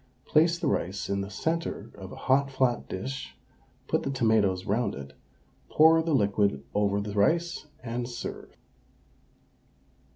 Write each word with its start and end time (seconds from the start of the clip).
Place 0.25 0.57
the 0.57 0.65
rice 0.67 1.09
in 1.09 1.21
the 1.21 1.29
centre 1.29 1.91
of 1.93 2.11
a 2.11 2.15
hot 2.25 2.49
flat 2.49 2.89
dish, 2.89 3.37
put 3.87 4.01
the 4.01 4.09
tomatoes 4.09 4.65
round 4.65 4.95
it, 4.95 5.13
pour 5.69 6.01
the 6.01 6.15
liquid 6.15 6.63
over 6.73 6.99
the 6.99 7.13
rice, 7.13 7.67
and 7.83 8.09
serve. 8.09 8.57